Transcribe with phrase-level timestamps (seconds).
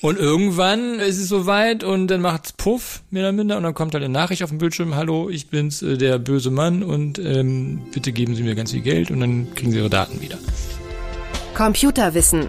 [0.00, 3.94] Und irgendwann ist es soweit und dann macht's Puff, mehr oder minder, und dann kommt
[3.94, 7.80] halt eine Nachricht auf dem Bildschirm, hallo, ich bin's, äh, der böse Mann und ähm,
[7.92, 10.38] bitte geben Sie mir ganz viel Geld und dann kriegen Sie Ihre Daten wieder.
[11.54, 12.46] Computerwissen.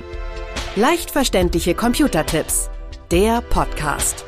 [0.75, 2.69] Leicht verständliche Computertipps.
[3.09, 4.25] Der Podcast.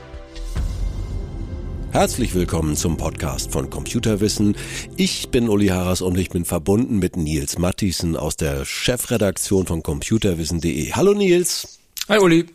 [1.91, 4.55] Herzlich willkommen zum Podcast von Computerwissen.
[4.95, 9.83] Ich bin Uli Harras und ich bin verbunden mit Nils Mattisen aus der Chefredaktion von
[9.83, 10.93] computerwissen.de.
[10.93, 11.79] Hallo Nils.
[12.09, 12.47] Hi Uli.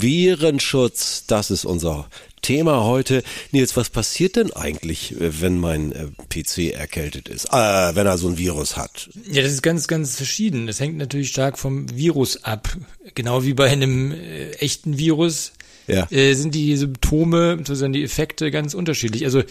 [0.00, 2.08] Virenschutz, das ist unser
[2.42, 3.22] Thema heute.
[3.52, 7.46] Nils, was passiert denn eigentlich, äh, wenn mein äh, PC erkältet ist?
[7.46, 9.08] Äh, wenn er so ein Virus hat?
[9.30, 10.66] Ja, das ist ganz, ganz verschieden.
[10.66, 12.68] Das hängt natürlich stark vom Virus ab.
[13.14, 15.52] Genau wie bei einem äh, echten Virus
[15.86, 16.10] ja.
[16.10, 19.24] äh, sind die Symptome, sozusagen die Effekte ganz unterschiedlich.
[19.24, 19.42] Also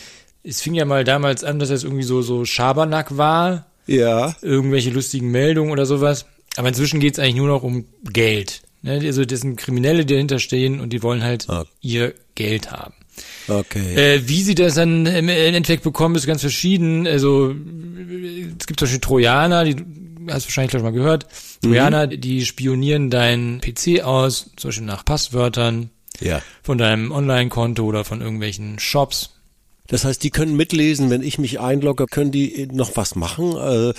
[0.43, 3.65] es fing ja mal damals an, dass das irgendwie so, so Schabernack war.
[3.87, 4.35] Ja.
[4.41, 6.25] Irgendwelche lustigen Meldungen oder sowas.
[6.55, 8.61] Aber inzwischen geht's eigentlich nur noch um Geld.
[8.83, 9.01] Ne?
[9.03, 11.67] Also das sind Kriminelle, die dahinter stehen und die wollen halt okay.
[11.81, 12.93] ihr Geld haben.
[13.47, 13.95] Okay.
[13.95, 17.07] Äh, wie sie das dann im Endeffekt bekommen, ist ganz verschieden.
[17.07, 17.55] Also
[18.59, 19.75] es gibt zum Beispiel Trojaner, die
[20.29, 21.27] hast du wahrscheinlich gleich mal gehört.
[21.61, 22.21] Trojaner, mhm.
[22.21, 26.41] die spionieren deinen PC aus, zum Beispiel nach Passwörtern ja.
[26.61, 29.31] von deinem Online-Konto oder von irgendwelchen Shops.
[29.87, 33.55] Das heißt, die können mitlesen, wenn ich mich einlogge, können die noch was machen?
[33.57, 33.93] Äh,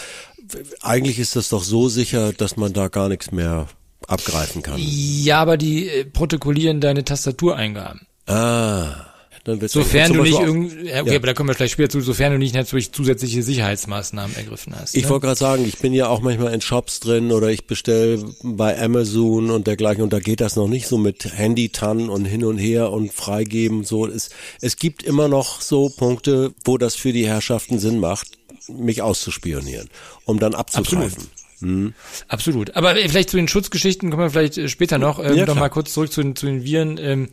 [0.81, 3.69] eigentlich ist das doch so sicher, dass man da gar nichts mehr
[4.09, 4.77] abgreifen kann.
[4.79, 8.07] Ja, aber die äh, protokollieren deine Tastatureingaben.
[8.27, 9.07] Ah.
[9.45, 11.17] Dann wird's sofern du nicht irgendwie, ja, okay, ja.
[11.17, 14.97] aber da kommen wir gleich später zu, sofern du nicht natürlich zusätzliche Sicherheitsmaßnahmen ergriffen hast.
[14.97, 15.11] Ich ne?
[15.11, 18.81] wollte gerade sagen, ich bin ja auch manchmal in Shops drin oder ich bestelle bei
[18.81, 22.57] Amazon und dergleichen und da geht das noch nicht so mit Handy-Tan und hin und
[22.57, 23.85] her und freigeben.
[23.85, 24.31] So, es,
[24.63, 28.39] es gibt immer noch so Punkte, wo das für die Herrschaften Sinn macht,
[28.69, 29.91] mich auszuspionieren,
[30.25, 31.05] um dann abzugreifen.
[31.05, 31.34] Absolut.
[31.61, 31.95] Mhm.
[32.29, 32.77] Absolut.
[32.77, 35.19] Aber äh, vielleicht zu den Schutzgeschichten kommen wir vielleicht äh, später noch.
[35.19, 36.99] Ähm, ja, noch mal kurz zurück zu den, zu den Viren.
[36.99, 37.31] Ähm,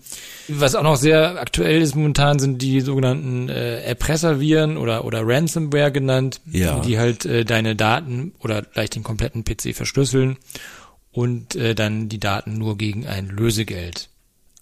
[0.47, 5.91] was auch noch sehr aktuell ist momentan, sind die sogenannten äh, Erpresserviren oder oder Ransomware
[5.91, 6.79] genannt, ja.
[6.79, 10.37] die halt äh, deine Daten oder vielleicht den kompletten PC verschlüsseln
[11.11, 14.09] und äh, dann die Daten nur gegen ein Lösegeld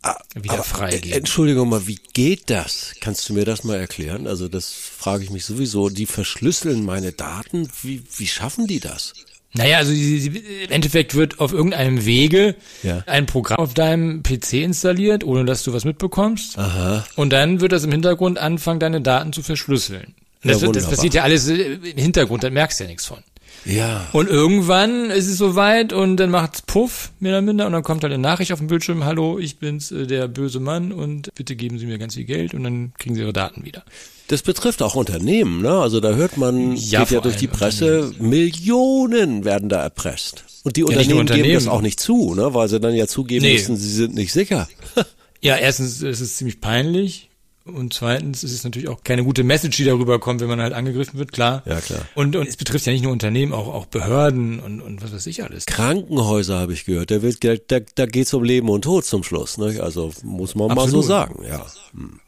[0.01, 1.17] ah, wieder freigeben.
[1.17, 2.95] Entschuldigung mal, wie geht das?
[3.01, 4.27] Kannst du mir das mal erklären?
[4.27, 5.89] Also das frage ich mich sowieso.
[5.89, 7.69] Die verschlüsseln meine Daten.
[7.81, 9.13] Wie, wie schaffen die das?
[9.53, 13.03] Naja, also im Endeffekt wird auf irgendeinem Wege ja.
[13.07, 16.57] ein Programm auf deinem PC installiert, ohne dass du was mitbekommst.
[16.57, 17.05] Aha.
[17.15, 20.13] Und dann wird das im Hintergrund anfangen, deine Daten zu verschlüsseln.
[20.43, 23.17] Das, ja, das passiert ja alles im Hintergrund, da merkst du ja nichts von.
[23.65, 24.07] Ja.
[24.13, 28.03] Und irgendwann ist es soweit und dann macht's Puff, mehr oder minder, und dann kommt
[28.03, 31.55] halt eine Nachricht auf dem Bildschirm, hallo, ich bin's, äh, der böse Mann und bitte
[31.55, 33.83] geben Sie mir ganz viel Geld und dann kriegen Sie Ihre Daten wieder.
[34.27, 35.71] Das betrifft auch Unternehmen, ne?
[35.71, 40.43] Also da hört man, ja, geht ja durch die Presse, Millionen werden da erpresst.
[40.63, 42.53] Und die Unternehmen, ja, Unternehmen, geben das auch nicht zu, ne?
[42.53, 43.53] Weil sie dann ja zugeben nee.
[43.53, 44.67] müssen, sie sind nicht sicher.
[45.41, 47.28] ja, erstens ist es ziemlich peinlich.
[47.69, 50.73] Und zweitens ist es natürlich auch keine gute Message, die darüber kommt, wenn man halt
[50.73, 51.63] angegriffen wird, klar.
[51.65, 52.01] Ja, klar.
[52.15, 55.27] Und, und es betrifft ja nicht nur Unternehmen, auch, auch Behörden und, und was weiß
[55.27, 55.65] ich alles.
[55.65, 57.11] Krankenhäuser habe ich gehört.
[57.11, 59.57] Da, wird, da, da geht's um Leben und Tod zum Schluss.
[59.57, 59.79] Ne?
[59.81, 60.91] Also muss man Absolut.
[60.91, 61.65] mal so sagen, ja.
[61.93, 62.19] Hm.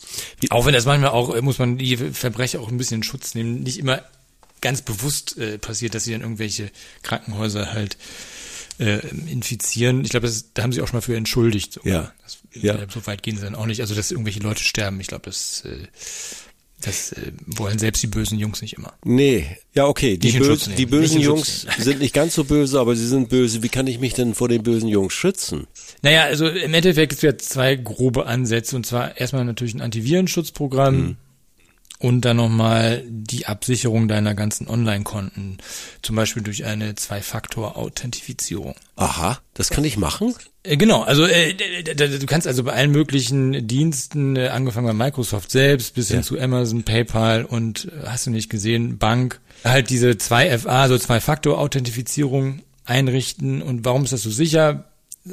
[0.50, 3.64] Auch wenn das manchmal auch, muss man die Verbrecher auch ein bisschen in Schutz nehmen.
[3.64, 4.02] Nicht immer
[4.62, 6.70] ganz bewusst äh, passiert, dass sie dann irgendwelche
[7.02, 7.98] Krankenhäuser halt
[8.80, 10.04] äh, infizieren.
[10.04, 11.74] Ich glaube, da haben sie auch schon mal für entschuldigt.
[11.74, 11.94] Sogar.
[11.94, 12.12] Ja.
[12.24, 12.78] Das, ja.
[12.90, 13.82] So weit gehen sie dann auch nicht.
[13.82, 15.88] Also, dass irgendwelche Leute sterben, ich glaube, das, äh,
[16.82, 18.94] das äh, wollen selbst die bösen Jungs nicht immer.
[19.06, 20.18] Nee, ja, okay.
[20.18, 23.64] Die, Bös die bösen Jungs sind nicht ganz so böse, aber sie sind böse.
[23.64, 25.68] Wie kann ich mich denn vor den bösen Jungs schützen?
[26.02, 28.76] Naja, also im Endeffekt gibt es ja zwei grobe Ansätze.
[28.76, 30.96] Und zwar erstmal natürlich ein Antivirenschutzprogramm.
[30.96, 31.18] Mhm
[32.02, 35.58] und dann nochmal die Absicherung deiner ganzen Online-Konten,
[36.02, 38.76] zum Beispiel durch eine Zwei-Faktor-Authentifizierung.
[38.96, 40.34] Aha, das kann ich machen?
[40.64, 45.52] Äh, genau, also äh, du kannst also bei allen möglichen Diensten, äh, angefangen bei Microsoft
[45.52, 46.24] selbst bis hin ja.
[46.24, 52.64] zu Amazon, PayPal und äh, hast du nicht gesehen, Bank, halt diese 2FA, also Zwei-Faktor-Authentifizierung
[52.84, 53.62] einrichten.
[53.62, 54.86] Und warum ist das so sicher?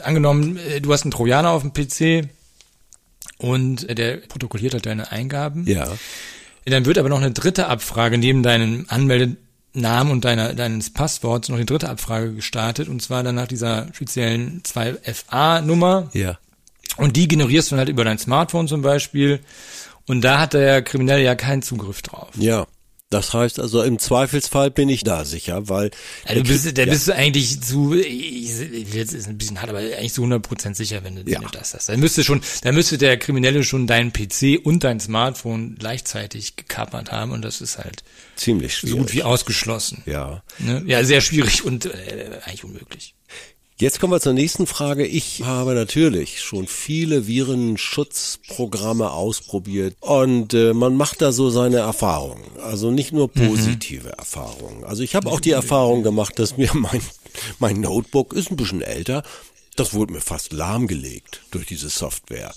[0.03, 2.29] Angenommen, äh, du hast einen Trojaner auf dem PC
[3.39, 5.67] und der protokolliert halt deine Eingaben.
[5.67, 5.97] Ja
[6.65, 11.57] dann wird aber noch eine dritte Abfrage neben deinem Anmeldenamen und deiner, deines Passworts noch
[11.57, 16.11] eine dritte Abfrage gestartet und zwar dann nach dieser speziellen 2FA-Nummer.
[16.13, 16.39] Ja.
[16.97, 19.41] Und die generierst du dann halt über dein Smartphone zum Beispiel.
[20.07, 22.31] Und da hat der Kriminelle ja keinen Zugriff drauf.
[22.37, 22.67] Ja.
[23.11, 25.91] Das heißt also, im Zweifelsfall bin ich da sicher, weil.
[26.29, 26.91] Ja, du bist, da ja.
[26.91, 31.17] bist du eigentlich zu, jetzt ist ein bisschen hart, aber eigentlich zu 100% sicher, wenn
[31.17, 31.41] du, ja.
[31.41, 31.89] wenn du das hast.
[31.89, 37.11] Dann müsste schon, dann müsste der Kriminelle schon deinen PC und dein Smartphone gleichzeitig gekapert
[37.11, 38.05] haben und das ist halt.
[38.37, 38.93] Ziemlich schwierig.
[38.93, 40.03] So gut wie ausgeschlossen.
[40.05, 40.43] Ja.
[40.59, 40.83] Ne?
[40.87, 43.15] Ja, sehr schwierig und äh, eigentlich unmöglich.
[43.81, 45.07] Jetzt kommen wir zur nächsten Frage.
[45.07, 52.43] Ich habe natürlich schon viele Virenschutzprogramme ausprobiert und äh, man macht da so seine Erfahrungen.
[52.61, 54.15] Also nicht nur positive mhm.
[54.19, 54.83] Erfahrungen.
[54.83, 57.01] Also ich habe auch die Erfahrung gemacht, dass mir mein,
[57.61, 59.23] mein Notebook ist ein bisschen älter.
[59.77, 62.53] Das wurde mir fast lahmgelegt durch diese Software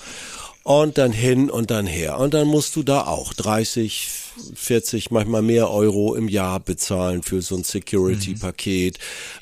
[0.63, 2.17] und dann hin und dann her.
[2.17, 4.09] Und dann musst du da auch 30,
[4.55, 8.97] 40, manchmal mehr Euro im Jahr bezahlen für so ein Security-Paket.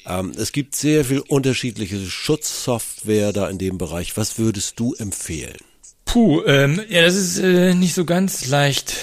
[0.05, 0.11] Mhm.
[0.11, 4.17] Ähm, es gibt sehr viel unterschiedliche Schutzsoftware da in dem Bereich.
[4.17, 5.57] Was würdest du empfehlen?
[6.05, 8.95] Puh, ähm, ja, das ist äh, nicht so ganz leicht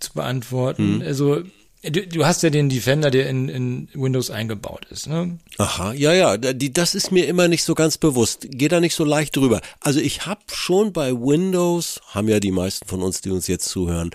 [0.00, 0.96] zu beantworten.
[0.96, 1.02] Mhm.
[1.02, 1.42] Also
[1.82, 5.38] Du, du hast ja den Defender, der in, in Windows eingebaut ist, ne?
[5.58, 8.48] Aha, ja, ja, die, das ist mir immer nicht so ganz bewusst.
[8.50, 9.60] Geh da nicht so leicht drüber.
[9.78, 13.68] Also ich habe schon bei Windows, haben ja die meisten von uns, die uns jetzt
[13.68, 14.10] zuhören,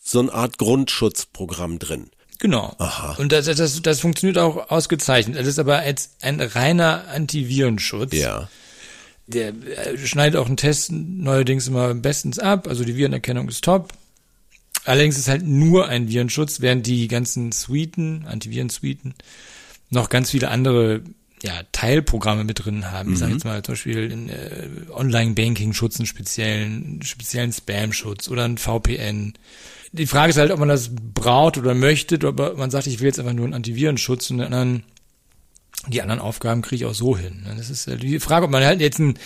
[0.00, 2.10] so eine Art Grundschutzprogramm drin.
[2.38, 2.74] Genau.
[2.78, 3.16] Aha.
[3.18, 5.38] Und das, das, das funktioniert auch ausgezeichnet.
[5.38, 8.14] Das ist aber jetzt ein reiner Antivirenschutz.
[8.14, 8.48] Ja.
[9.26, 12.66] Der äh, schneidet auch einen Test neuerdings immer bestens ab.
[12.66, 13.92] Also die Virenerkennung ist top.
[14.86, 19.14] Allerdings ist halt nur ein Virenschutz, während die ganzen Suiten, Antiviren-Suiten,
[19.90, 21.02] noch ganz viele andere
[21.42, 23.08] ja, Teilprogramme mit drin haben.
[23.08, 23.12] Mhm.
[23.14, 28.58] Ich sage jetzt mal zum Beispiel in, äh, Online-Banking-Schutz, einen speziellen, speziellen Spam-Schutz oder ein
[28.58, 29.34] VPN.
[29.92, 33.06] Die Frage ist halt, ob man das braucht oder möchte, oder man sagt, ich will
[33.06, 34.84] jetzt einfach nur einen Antivirenschutz und dann
[35.88, 37.46] die anderen Aufgaben kriege ich auch so hin.
[37.56, 39.18] Das ist die Frage, ob man halt jetzt einen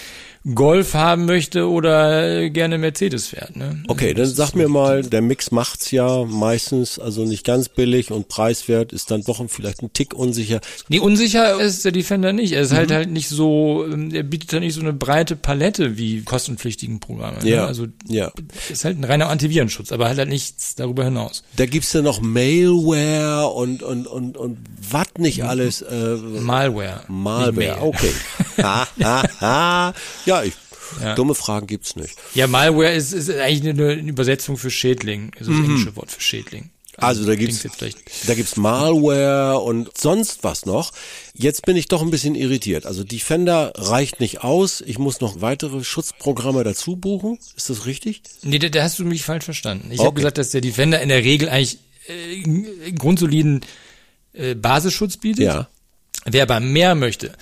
[0.53, 3.57] Golf haben möchte oder gerne Mercedes fährt.
[3.57, 3.83] Ne?
[3.87, 8.29] Okay, dann sag mir mal, der Mix macht's ja meistens, also nicht ganz billig und
[8.29, 10.61] preiswert, ist dann doch vielleicht ein Tick unsicher.
[10.89, 12.53] Nee, unsicher ist der Defender nicht.
[12.53, 12.95] Er ist halt mhm.
[12.95, 17.01] halt halt nicht so, ähm, er bietet halt nicht so eine breite Palette wie kostenpflichtigen
[17.01, 17.39] Programme.
[17.43, 17.51] Ne?
[17.51, 17.67] Ja.
[17.67, 18.33] Also ja.
[18.71, 21.45] ist halt ein reiner Antivirenschutz, aber halt, halt nichts darüber hinaus.
[21.57, 24.59] Da gibt's ja noch Malware und und und und
[24.91, 25.49] was nicht mhm.
[25.49, 25.83] alles.
[25.83, 27.03] Äh, Malware.
[27.09, 28.13] Malware, okay.
[28.63, 29.95] ha, ha, ha.
[30.27, 30.55] Ja, ja, ich,
[31.01, 31.15] ja.
[31.15, 32.17] dumme Fragen gibt's nicht.
[32.35, 35.65] Ja, Malware ist, ist eigentlich eine, eine Übersetzung für Schädling, ist das mhm.
[35.65, 36.71] englische Wort für Schädling.
[36.97, 37.67] Also, also da gibt's
[38.27, 40.93] da gibt's Malware und sonst was noch.
[41.35, 42.87] Jetzt bin ich doch ein bisschen irritiert.
[42.87, 44.81] Also Defender reicht nicht aus.
[44.81, 47.39] Ich muss noch weitere Schutzprogramme dazu buchen.
[47.57, 48.23] Ist das richtig?
[48.43, 49.89] Nee, da, da hast du mich falsch verstanden.
[49.91, 50.07] Ich okay.
[50.07, 53.63] habe gesagt, dass der Defender in der Regel eigentlich äh, grundsoliden
[54.33, 55.45] äh, Basisschutz bietet.
[55.45, 55.69] Ja.
[56.27, 57.33] Wer aber mehr möchte,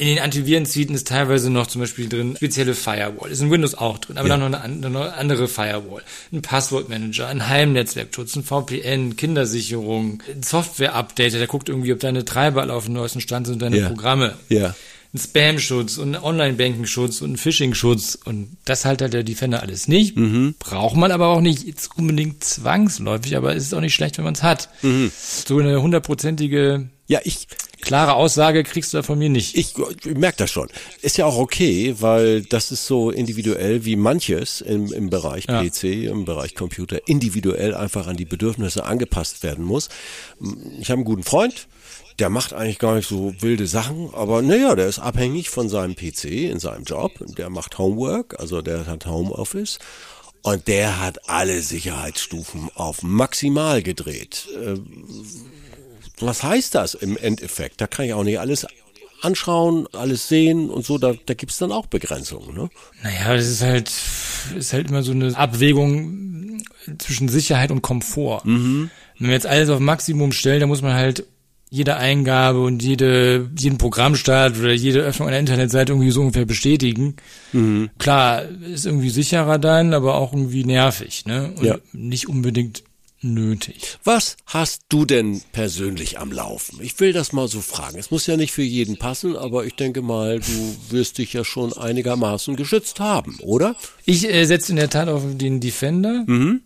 [0.00, 3.30] in den Antiviren-Suiten ist teilweise noch zum Beispiel drin spezielle Firewall.
[3.30, 4.38] Ist in Windows auch drin, aber ja.
[4.38, 6.02] dann noch eine, eine, andere Firewall.
[6.32, 12.62] Ein Passwortmanager, ein Heimnetzwerkschutz, ein VPN, Kindersicherung, ein Software-Update, der guckt irgendwie, ob deine Treiber
[12.62, 13.88] alle auf dem neuesten Stand sind und deine ja.
[13.88, 14.36] Programme.
[14.48, 14.74] Ja.
[15.12, 19.86] Ein Spam-Schutz und ein Online-Banking-Schutz und ein Phishing-Schutz und das halt halt der Defender alles
[19.86, 20.16] nicht.
[20.16, 20.54] Mhm.
[20.58, 24.24] Braucht man aber auch nicht jetzt unbedingt zwangsläufig, aber es ist auch nicht schlecht, wenn
[24.24, 24.70] man es hat.
[24.80, 25.12] Mhm.
[25.44, 27.48] So eine hundertprozentige ja, ich
[27.80, 29.56] klare Aussage kriegst du da von mir nicht.
[29.56, 30.68] Ich, ich merke das schon.
[31.02, 35.62] Ist ja auch okay, weil das ist so individuell wie manches im, im Bereich ja.
[35.62, 39.88] PC, im Bereich Computer individuell einfach an die Bedürfnisse angepasst werden muss.
[40.78, 41.68] Ich habe einen guten Freund,
[42.18, 45.96] der macht eigentlich gar nicht so wilde Sachen, aber naja, der ist abhängig von seinem
[45.96, 47.12] PC in seinem Job.
[47.36, 49.78] Der macht Homework, also der hat Homeoffice.
[50.42, 54.48] Und der hat alle Sicherheitsstufen auf maximal gedreht.
[56.20, 57.80] Was heißt das im Endeffekt?
[57.80, 58.66] Da kann ich auch nicht alles
[59.22, 62.70] anschauen, alles sehen und so, da, da gibt's dann auch Begrenzungen, ne?
[63.02, 63.90] Naja, das ist halt,
[64.56, 66.62] ist halt immer so eine Abwägung
[66.98, 68.42] zwischen Sicherheit und Komfort.
[68.44, 68.90] Mhm.
[69.18, 71.24] Wenn wir jetzt alles auf Maximum stellen, dann muss man halt
[71.72, 77.14] jede Eingabe und jede, jeden Programmstart oder jede Öffnung einer Internetseite irgendwie so ungefähr bestätigen.
[77.52, 77.90] Mhm.
[77.98, 81.52] Klar, ist irgendwie sicherer dann, aber auch irgendwie nervig, ne?
[81.56, 81.78] Und ja.
[81.92, 82.82] nicht unbedingt
[83.22, 83.98] nötig.
[84.04, 86.78] Was hast du denn persönlich am Laufen?
[86.82, 87.98] Ich will das mal so fragen.
[87.98, 91.44] Es muss ja nicht für jeden passen, aber ich denke mal, du wirst dich ja
[91.44, 93.76] schon einigermaßen geschützt haben, oder?
[94.04, 96.24] Ich äh, setze in der Tat auf den Defender.
[96.26, 96.62] Mhm.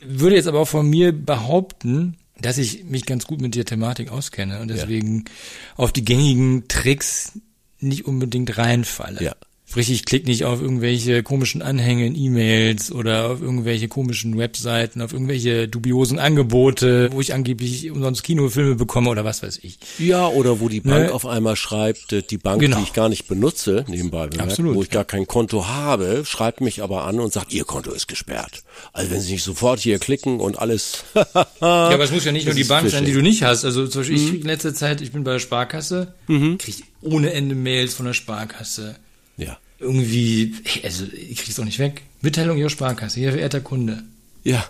[0.00, 4.10] Würde jetzt aber auch von mir behaupten, dass ich mich ganz gut mit der Thematik
[4.10, 5.32] auskenne und deswegen ja.
[5.76, 7.32] auf die gängigen Tricks
[7.80, 9.22] nicht unbedingt reinfalle.
[9.22, 9.34] Ja.
[9.70, 15.02] Sprich, ich klicke nicht auf irgendwelche komischen Anhänge in E-Mails oder auf irgendwelche komischen Webseiten,
[15.02, 19.78] auf irgendwelche dubiosen Angebote, wo ich angeblich umsonst Kinofilme bekomme oder was weiß ich.
[19.98, 21.12] Ja, oder wo die Bank ne?
[21.12, 22.78] auf einmal schreibt, äh, die Bank, genau.
[22.78, 24.74] die ich gar nicht benutze, nebenbei bemerkt, Absolut.
[24.74, 28.08] wo ich gar kein Konto habe, schreibt mich aber an und sagt, ihr Konto ist
[28.08, 28.62] gesperrt.
[28.94, 31.04] Also wenn Sie nicht sofort hier klicken und alles.
[31.14, 33.66] ja, aber es muss ja nicht nur die Bank sein, die du nicht hast.
[33.66, 34.24] Also zum Beispiel, mhm.
[34.24, 36.56] ich krieg in letzter Zeit, ich bin bei der Sparkasse, mhm.
[36.56, 38.96] kriege ohne Ende Mails von der Sparkasse
[39.38, 39.58] ja.
[39.78, 42.02] Irgendwie, also ich krieg's auch nicht weg.
[42.20, 44.02] Mitteilung Ihrer Sparkasse, Ihr verehrter Kunde.
[44.42, 44.64] Ja.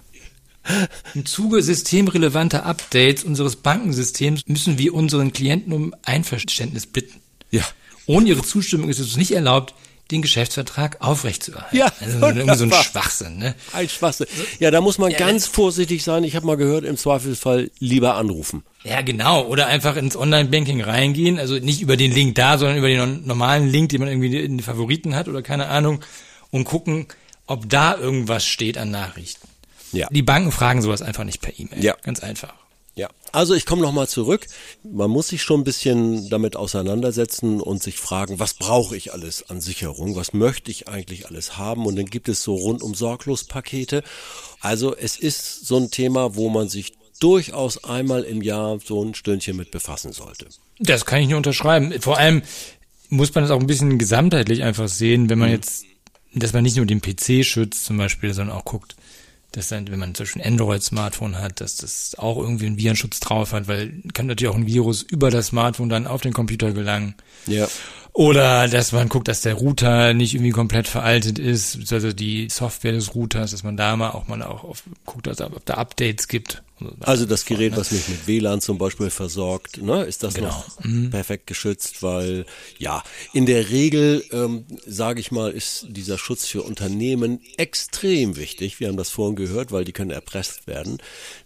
[1.15, 7.21] Im Zuge systemrelevanter Updates unseres Bankensystems müssen wir unseren Klienten um Einverständnis bitten.
[7.51, 7.63] Ja.
[8.07, 9.75] Ohne ihre Zustimmung ist es nicht erlaubt,
[10.11, 11.77] den Geschäftsvertrag aufrechtzuerhalten.
[11.77, 12.73] Ja, also irgendwie so ein.
[12.73, 13.55] Schwachsinn, ne?
[13.73, 14.27] Ein Schwachsinn.
[14.59, 16.25] Ja, da muss man ganz vorsichtig sein.
[16.25, 18.63] Ich habe mal gehört, im Zweifelsfall lieber anrufen.
[18.85, 19.45] Ja, genau.
[19.47, 21.39] Oder einfach ins Online-Banking reingehen.
[21.39, 24.59] Also nicht über den Link da, sondern über den normalen Link, den man irgendwie in
[24.59, 26.01] den Favoriten hat oder keine Ahnung.
[26.51, 27.07] Und gucken,
[27.47, 29.47] ob da irgendwas steht an Nachrichten.
[29.93, 30.09] Ja.
[30.11, 31.85] Die Banken fragen sowas einfach nicht per E-Mail.
[31.85, 31.97] Ja.
[32.03, 32.55] Ganz einfach.
[33.33, 34.47] Also ich komme nochmal zurück.
[34.83, 39.49] Man muss sich schon ein bisschen damit auseinandersetzen und sich fragen, was brauche ich alles
[39.51, 40.17] an Sicherung?
[40.17, 41.87] Was möchte ich eigentlich alles haben?
[41.87, 44.03] Und dann gibt es so rundum sorglos Pakete.
[44.61, 49.15] Also es ist so ein Thema, wo man sich durchaus einmal im Jahr so ein
[49.15, 50.47] Stündchen mit befassen sollte.
[50.79, 52.01] Das kann ich nur unterschreiben.
[52.01, 52.43] Vor allem
[53.09, 55.85] muss man das auch ein bisschen gesamtheitlich einfach sehen, wenn man jetzt,
[56.35, 58.97] dass man nicht nur den PC schützt zum Beispiel, sondern auch guckt,
[59.53, 63.21] dass dann, wenn man zum Beispiel ein Android-Smartphone hat, dass das auch irgendwie einen Virenschutz
[63.21, 66.73] drauf hat, weil kann natürlich auch ein Virus über das Smartphone dann auf den Computer
[66.73, 67.15] gelangen.
[67.47, 67.67] Ja.
[68.19, 72.91] Oder dass man guckt, dass der Router nicht irgendwie komplett veraltet ist, also die Software
[72.91, 76.27] des Routers, dass man da mal auch mal auch auf, guckt, dass, ob da Updates
[76.27, 76.65] gibt.
[77.01, 80.49] Also das Gerät, was mich mit WLAN zum Beispiel versorgt, ne, ist das Genau.
[80.49, 82.47] noch perfekt geschützt, weil
[82.79, 88.79] ja, in der Regel, ähm, sage ich mal, ist dieser Schutz für Unternehmen extrem wichtig.
[88.79, 90.99] Wir haben das vorhin gehört, weil die können erpresst werden.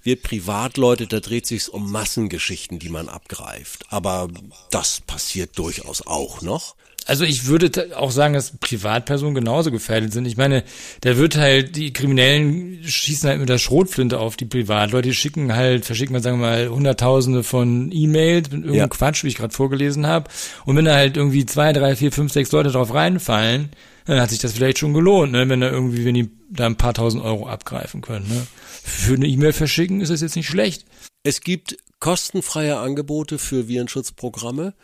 [0.02, 3.86] Wir Privatleute, da dreht sich's um Massengeschichten, die man abgreift.
[3.88, 4.28] Aber
[4.70, 6.61] das passiert durchaus auch noch.
[7.06, 10.24] Also ich würde auch sagen, dass Privatpersonen genauso gefährdet sind.
[10.26, 10.62] Ich meine,
[11.00, 15.54] da wird halt, die Kriminellen schießen halt mit der Schrotflinte auf die Privatleute, die schicken
[15.54, 18.88] halt, verschicken wir sagen wir mal hunderttausende von E-Mails mit irgendeinem Ja.
[18.88, 20.30] Quatsch, wie ich gerade vorgelesen habe.
[20.64, 23.70] Und wenn da halt irgendwie zwei, drei, vier, fünf, sechs Leute drauf reinfallen,
[24.04, 25.48] dann hat sich das vielleicht schon gelohnt, ne?
[25.48, 28.28] wenn da irgendwie, wenn die da ein paar tausend Euro abgreifen können.
[28.28, 28.46] Ne?
[28.84, 30.84] Für eine E-Mail verschicken ist das jetzt nicht schlecht.
[31.24, 34.74] Es gibt kostenfreie Angebote für Virenschutzprogramme.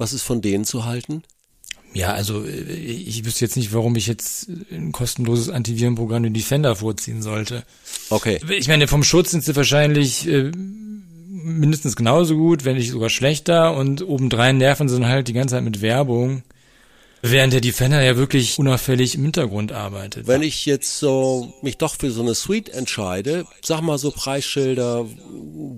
[0.00, 1.24] Was ist von denen zu halten?
[1.92, 6.74] Ja, also äh, ich wüsste jetzt nicht, warum ich jetzt ein kostenloses Antivirenprogramm den Defender
[6.74, 7.64] vorziehen sollte.
[8.08, 8.40] Okay.
[8.48, 13.76] Ich meine, vom Schutz sind sie wahrscheinlich äh, mindestens genauso gut, wenn nicht sogar schlechter
[13.76, 16.44] und obendrein nerven sie dann halt die ganze Zeit mit Werbung,
[17.20, 20.26] während der Defender ja wirklich unauffällig im Hintergrund arbeitet.
[20.26, 25.04] Wenn ich jetzt so mich doch für so eine Suite entscheide, sag mal so Preisschilder,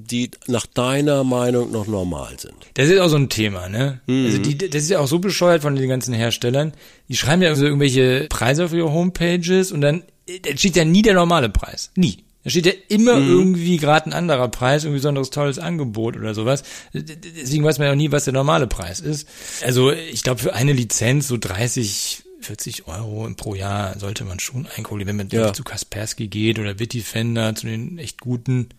[0.06, 2.54] die nach deiner Meinung noch normal sind.
[2.75, 4.00] Das ist auch so ein Thema, ne?
[4.09, 6.73] Also die, das ist ja auch so bescheuert von den ganzen Herstellern.
[7.09, 10.85] Die schreiben ja so irgendwelche Preise auf ihre Homepages und dann äh, da steht ja
[10.85, 11.90] nie der normale Preis.
[11.97, 12.18] Nie.
[12.44, 16.64] Da steht ja immer irgendwie gerade ein anderer Preis, irgendwie besonderes tolles Angebot oder sowas.
[16.92, 19.28] Deswegen weiß man ja auch nie, was der normale Preis ist.
[19.64, 24.66] Also ich glaube, für eine Lizenz so 30, 40 Euro pro Jahr sollte man schon
[24.66, 25.06] einkalkulieren.
[25.06, 25.52] Wenn man Ja.
[25.52, 28.71] zu Kaspersky geht oder Bitdefender, zu den echt guten,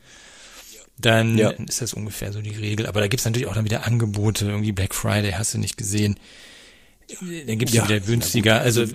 [0.97, 1.49] dann Ja.
[1.51, 2.85] ist das ungefähr so die Regel.
[2.85, 6.17] Aber da gibt's natürlich auch dann wieder Angebote, irgendwie Black Friday hast du nicht gesehen.
[7.47, 8.61] Dann gibt's Ja, wieder günstiger.
[8.61, 8.85] Also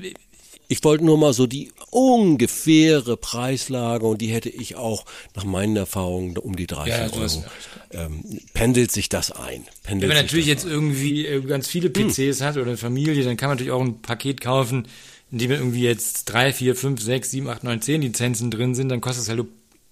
[0.70, 5.76] Ich wollte nur mal so die ungefähre Preislage und die hätte ich auch nach meinen
[5.76, 7.44] Erfahrungen um die 30 Ja, Euro.
[7.90, 9.64] Ähm, pendelt sich das ein?
[9.82, 13.38] Pendelt wenn man natürlich jetzt irgendwie äh, ganz viele PCs hat oder eine Familie, dann
[13.38, 14.86] kann man natürlich auch ein Paket kaufen,
[15.32, 18.90] in dem irgendwie jetzt drei, vier, fünf, sechs, sieben, acht, neun, zehn Lizenzen drin sind,
[18.90, 19.44] dann kostet es halt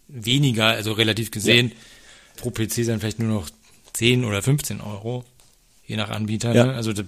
[0.09, 1.73] weniger, also relativ gesehen.
[2.37, 3.49] Pro PC dann vielleicht nur noch
[3.95, 5.25] 10 oder 15 Euro,
[5.87, 6.55] je nach Anbieter.
[6.55, 6.67] Ja.
[6.67, 6.75] Ne?
[6.75, 7.03] Also da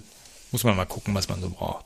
[0.51, 1.85] muss man mal gucken, was man so braucht.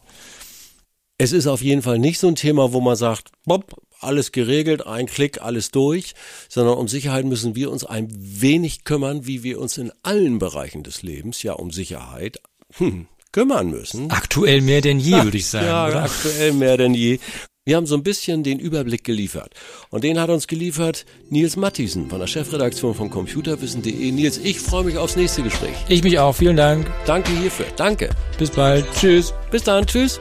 [1.18, 4.86] Es ist auf jeden Fall nicht so ein Thema, wo man sagt, bob, alles geregelt,
[4.86, 6.14] ein Klick, alles durch,
[6.50, 10.84] sondern um Sicherheit müssen wir uns ein wenig kümmern, wie wir uns in allen Bereichen
[10.84, 12.40] des Lebens ja um Sicherheit
[12.74, 14.10] hm, kümmern müssen.
[14.12, 15.68] Aktuell mehr denn je, würde ich sagen.
[15.68, 16.04] ja, oder?
[16.04, 17.20] aktuell mehr denn je.
[17.66, 19.54] Wir haben so ein bisschen den Überblick geliefert.
[19.90, 24.12] Und den hat uns geliefert Nils Matthiesen von der Chefredaktion von computerwissen.de.
[24.12, 25.76] Nils, ich freue mich aufs nächste Gespräch.
[25.88, 26.36] Ich mich auch.
[26.36, 26.92] Vielen Dank.
[27.06, 27.68] Danke hierfür.
[27.78, 28.10] Danke.
[28.38, 28.86] Bis bald.
[29.00, 29.34] Tschüss.
[29.50, 29.86] Bis dann.
[29.86, 30.20] Tschüss.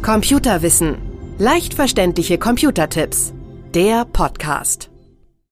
[0.00, 0.96] Computerwissen.
[1.36, 3.34] Leicht verständliche Computertipps.
[3.74, 4.88] Der Podcast.